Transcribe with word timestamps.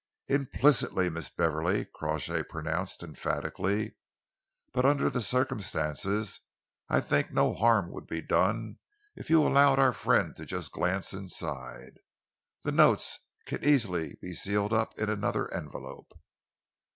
"Implicitly, 0.29 1.11
Miss 1.11 1.29
Beverley," 1.29 1.85
Crawshay 1.85 2.41
pronounced 2.41 3.03
emphatically, 3.03 3.97
"but 4.73 4.83
under 4.83 5.11
the 5.11 5.21
circumstances 5.21 6.39
I 6.89 6.99
think 6.99 7.29
no 7.31 7.53
harm 7.53 7.91
would 7.91 8.07
be 8.07 8.19
done 8.23 8.79
if 9.15 9.29
you 9.29 9.45
allowed 9.45 9.77
our 9.77 9.93
friend 9.93 10.33
just 10.35 10.73
to 10.73 10.79
glance 10.79 11.13
inside. 11.13 11.99
The 12.63 12.71
notes 12.71 13.19
can 13.45 13.63
easily 13.63 14.15
be 14.19 14.33
sealed 14.33 14.73
up 14.73 14.97
in 14.97 15.07
another 15.07 15.53
envelope." 15.53 16.11